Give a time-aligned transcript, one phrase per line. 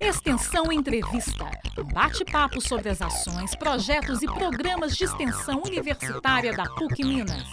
[0.00, 1.44] Extensão Entrevista.
[1.92, 7.44] Bate-papo sobre as ações, projetos e programas de extensão universitária da PUC Minas.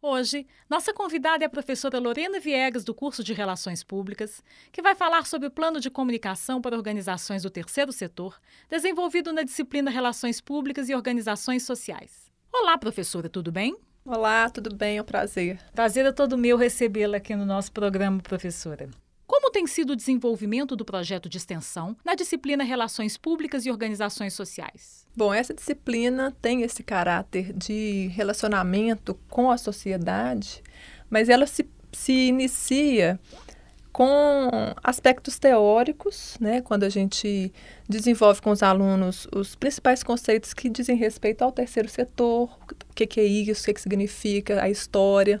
[0.00, 4.94] Hoje, nossa convidada é a professora Lorena Viegas, do curso de Relações Públicas, que vai
[4.94, 8.38] falar sobre o plano de comunicação para organizações do terceiro setor,
[8.68, 12.30] desenvolvido na disciplina Relações Públicas e Organizações Sociais.
[12.52, 13.74] Olá, professora, tudo bem?
[14.04, 14.98] Olá, tudo bem?
[14.98, 15.60] É um prazer.
[15.72, 18.90] Prazer é todo meu recebê-la aqui no nosso programa, professora.
[19.28, 24.34] Como tem sido o desenvolvimento do projeto de extensão na disciplina Relações Públicas e Organizações
[24.34, 25.06] Sociais?
[25.16, 30.64] Bom, essa disciplina tem esse caráter de relacionamento com a sociedade,
[31.08, 33.20] mas ela se, se inicia
[33.92, 34.48] com
[34.82, 37.52] aspectos teóricos, né, quando a gente
[37.86, 42.58] desenvolve com os alunos os principais conceitos que dizem respeito ao terceiro setor,
[42.90, 45.40] o que, que é isso, o que, que significa a história,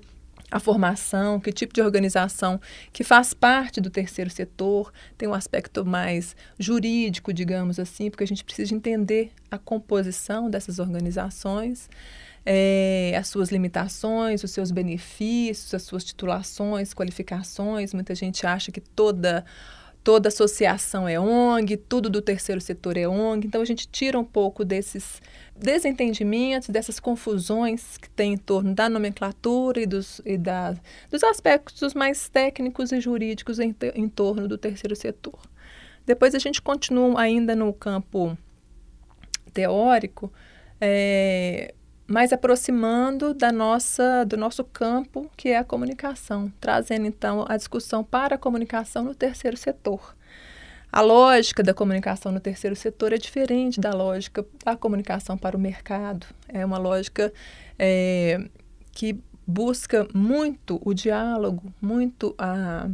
[0.50, 2.60] a formação, que tipo de organização
[2.92, 8.26] que faz parte do terceiro setor, tem um aspecto mais jurídico, digamos assim, porque a
[8.26, 11.88] gente precisa entender a composição dessas organizações,
[12.44, 17.94] é, as suas limitações, os seus benefícios, as suas titulações, qualificações.
[17.94, 19.44] Muita gente acha que toda
[20.02, 23.46] toda associação é ONG, tudo do terceiro setor é ONG.
[23.46, 25.20] Então a gente tira um pouco desses
[25.56, 30.74] desentendimentos, dessas confusões que tem em torno da nomenclatura e dos, e da,
[31.10, 35.38] dos aspectos mais técnicos e jurídicos em, em torno do terceiro setor.
[36.04, 38.36] Depois a gente continua ainda no campo
[39.52, 40.32] teórico,
[40.80, 41.74] é,
[42.12, 48.04] mais aproximando da nossa, do nosso campo, que é a comunicação, trazendo então a discussão
[48.04, 50.14] para a comunicação no terceiro setor.
[50.92, 55.60] A lógica da comunicação no terceiro setor é diferente da lógica da comunicação para o
[55.60, 56.26] mercado.
[56.50, 57.32] É uma lógica
[57.78, 58.46] é,
[58.92, 62.90] que busca muito o diálogo, muito a,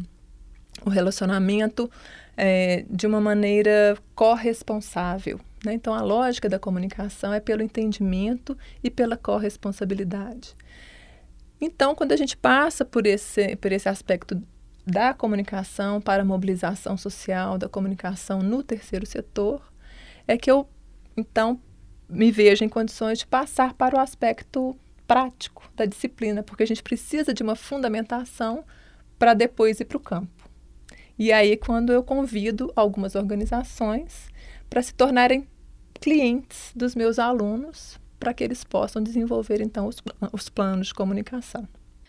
[0.86, 1.90] o relacionamento
[2.36, 5.40] é, de uma maneira corresponsável.
[5.68, 5.74] Né?
[5.74, 10.56] Então, a lógica da comunicação é pelo entendimento e pela corresponsabilidade.
[11.60, 14.42] Então, quando a gente passa por esse, por esse aspecto
[14.86, 19.70] da comunicação para a mobilização social, da comunicação no terceiro setor,
[20.26, 20.66] é que eu,
[21.14, 21.60] então,
[22.08, 24.74] me vejo em condições de passar para o aspecto
[25.06, 28.64] prático da disciplina, porque a gente precisa de uma fundamentação
[29.18, 30.48] para depois ir para o campo.
[31.18, 34.30] E aí, quando eu convido algumas organizações
[34.70, 35.46] para se tornarem
[36.00, 41.68] clientes dos meus alunos, para que eles possam desenvolver, então, os, os planos de comunicação.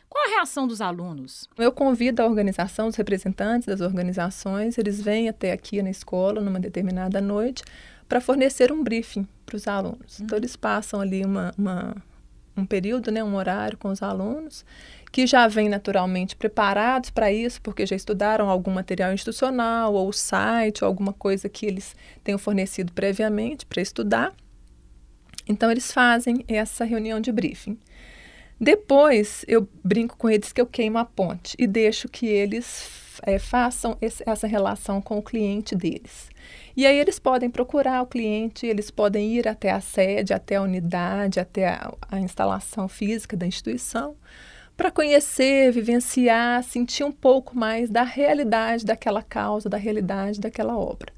[0.09, 1.47] Qual a reação dos alunos?
[1.57, 6.59] Eu convido a organização, os representantes das organizações, eles vêm até aqui na escola numa
[6.59, 7.63] determinada noite
[8.07, 10.17] para fornecer um briefing para os alunos.
[10.17, 10.25] Uhum.
[10.25, 11.95] Então, eles passam ali uma, uma,
[12.59, 14.65] um período, né, um horário com os alunos,
[15.11, 20.83] que já vêm naturalmente preparados para isso, porque já estudaram algum material institucional, ou site,
[20.83, 24.33] ou alguma coisa que eles tenham fornecido previamente para estudar.
[25.47, 27.77] Então, eles fazem essa reunião de briefing.
[28.59, 33.39] Depois eu brinco com eles que eu queimo a ponte e deixo que eles é,
[33.39, 36.29] façam esse, essa relação com o cliente deles.
[36.75, 40.61] E aí eles podem procurar o cliente, eles podem ir até a sede, até a
[40.61, 44.15] unidade, até a, a instalação física da instituição,
[44.77, 51.11] para conhecer, vivenciar, sentir um pouco mais da realidade daquela causa, da realidade daquela obra.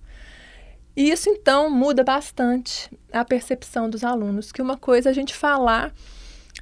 [0.95, 5.33] E isso então muda bastante a percepção dos alunos, que uma coisa é a gente
[5.33, 5.93] falar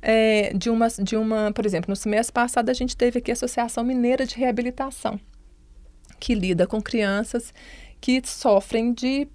[0.01, 3.33] é, de, uma, de uma, por exemplo, no semestre passado a gente teve aqui a
[3.33, 5.19] Associação Mineira de Reabilitação,
[6.19, 7.53] que lida com crianças
[8.01, 9.27] que sofrem de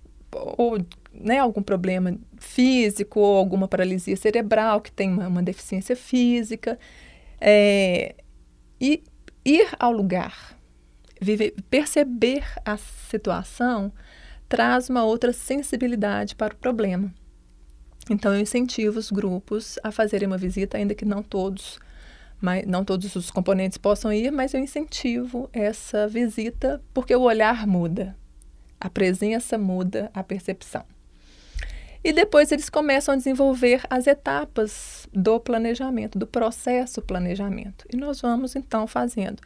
[0.56, 0.78] ou,
[1.12, 6.78] né, algum problema físico ou alguma paralisia cerebral, que tem uma, uma deficiência física.
[7.40, 8.14] É,
[8.80, 9.02] e
[9.44, 10.58] ir ao lugar,
[11.20, 13.92] viver, perceber a situação,
[14.48, 17.12] traz uma outra sensibilidade para o problema.
[18.10, 21.78] Então eu incentivo os grupos a fazerem uma visita, ainda que não todos,
[22.44, 27.66] mas não todos os componentes possam ir, mas eu incentivo essa visita porque o olhar
[27.66, 28.14] muda,
[28.78, 30.84] a presença muda a percepção.
[32.04, 37.86] E depois eles começam a desenvolver as etapas do planejamento, do processo planejamento.
[37.90, 39.40] E nós vamos então fazendo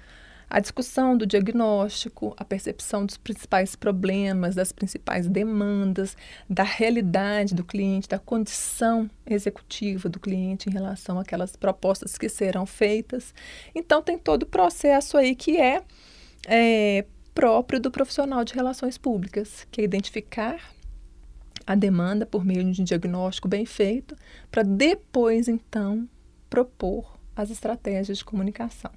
[0.50, 6.16] a discussão do diagnóstico, a percepção dos principais problemas, das principais demandas,
[6.48, 12.64] da realidade do cliente, da condição executiva do cliente em relação àquelas propostas que serão
[12.64, 13.34] feitas.
[13.74, 15.82] Então, tem todo o processo aí que é,
[16.46, 17.04] é
[17.34, 20.60] próprio do profissional de relações públicas, que é identificar
[21.66, 24.16] a demanda por meio de um diagnóstico bem feito,
[24.50, 26.08] para depois, então,
[26.48, 28.90] propor as estratégias de comunicação.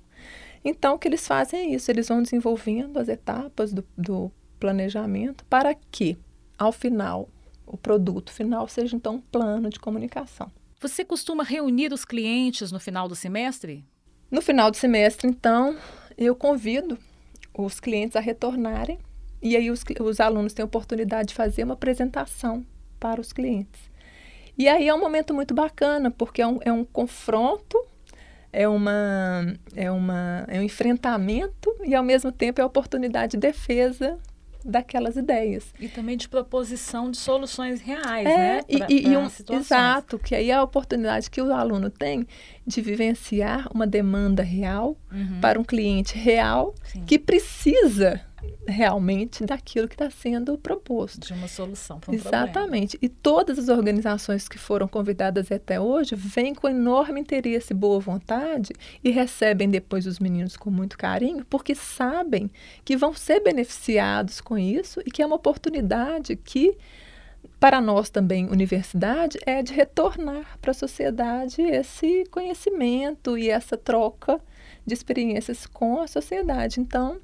[0.64, 5.44] Então, o que eles fazem é isso, eles vão desenvolvendo as etapas do, do planejamento
[5.46, 6.18] para que,
[6.58, 7.30] ao final,
[7.66, 10.52] o produto final seja então um plano de comunicação.
[10.80, 13.86] Você costuma reunir os clientes no final do semestre?
[14.30, 15.78] No final do semestre, então,
[16.18, 16.98] eu convido
[17.54, 19.00] os clientes a retornarem
[19.42, 22.66] e aí os, os alunos têm a oportunidade de fazer uma apresentação
[23.00, 23.90] para os clientes.
[24.58, 27.84] E aí é um momento muito bacana, porque é um, é um confronto,
[28.54, 33.38] é, uma, é, uma, é um enfrentamento e, ao mesmo tempo, é a oportunidade de
[33.38, 34.18] defesa
[34.64, 35.74] daquelas ideias.
[35.80, 38.62] E também de proposição de soluções reais, é, né?
[38.64, 42.28] Pra, e, e um, exato, que aí é a oportunidade que o aluno tem
[42.66, 45.40] de vivenciar uma demanda real uhum.
[45.42, 47.04] para um cliente real Sim.
[47.06, 48.22] que precisa
[48.68, 51.28] realmente daquilo que está sendo proposto.
[51.28, 52.98] De uma solução para um Exatamente.
[52.98, 52.98] Problema.
[53.02, 58.00] E todas as organizações que foram convidadas até hoje vêm com enorme interesse e boa
[58.00, 58.74] vontade
[59.04, 62.50] e recebem depois os meninos com muito carinho, porque sabem
[62.84, 66.78] que vão ser beneficiados com isso e que é uma oportunidade que
[67.60, 74.40] para nós também, universidade, é de retornar para a sociedade esse conhecimento e essa troca
[74.86, 76.80] de experiências com a sociedade.
[76.80, 77.20] Então,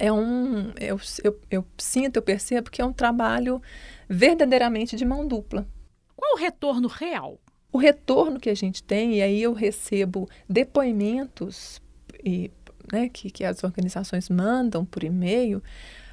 [0.00, 0.72] é um.
[0.80, 3.60] Eu, eu, eu sinto, eu percebo que é um trabalho
[4.08, 5.68] verdadeiramente de mão dupla.
[6.16, 7.38] Qual o retorno real?
[7.70, 11.80] O retorno que a gente tem, e aí eu recebo depoimentos
[12.24, 12.50] e,
[12.90, 15.62] né, que, que as organizações mandam por e-mail,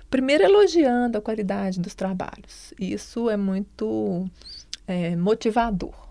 [0.10, 2.74] primeiro elogiando a qualidade dos trabalhos.
[2.78, 4.30] Isso é muito
[4.86, 6.10] é, motivador,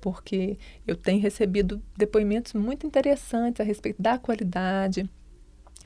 [0.00, 5.08] porque eu tenho recebido depoimentos muito interessantes a respeito da qualidade,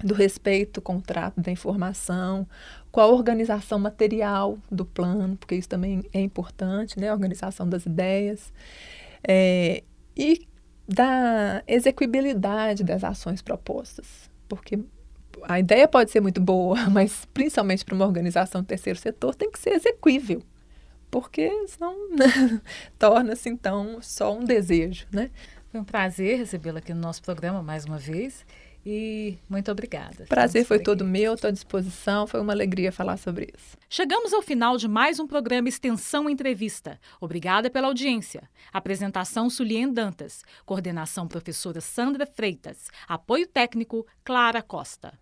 [0.02, 2.46] do respeito com o trato da informação,
[2.90, 7.08] com a organização material do plano, porque isso também é importante, né?
[7.08, 8.52] A organização das ideias.
[9.26, 9.82] É,
[10.16, 10.46] e
[10.86, 14.78] da execuibilidade das ações propostas, porque
[15.44, 19.50] a ideia pode ser muito boa, mas principalmente para uma organização do terceiro setor tem
[19.50, 20.42] que ser execuível,
[21.10, 21.94] porque senão
[22.98, 25.30] torna-se então só um desejo, né?
[25.70, 28.44] Foi um prazer recebê-la aqui no nosso programa mais uma vez.
[28.84, 30.26] E muito obrigada.
[30.28, 32.26] Prazer foi todo meu, estou à disposição.
[32.26, 33.76] Foi uma alegria falar sobre isso.
[33.88, 36.98] Chegamos ao final de mais um programa Extensão Entrevista.
[37.20, 38.48] Obrigada pela audiência.
[38.72, 40.42] Apresentação Sulien Dantas.
[40.66, 42.88] Coordenação professora Sandra Freitas.
[43.06, 45.12] Apoio técnico Clara Costa.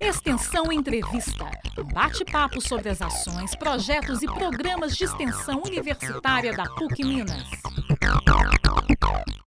[0.00, 1.44] Extensão Entrevista.
[1.78, 7.44] Um bate-papo sobre as ações, projetos e programas de extensão universitária da PUC Minas.